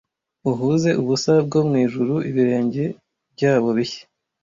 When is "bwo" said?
1.45-1.59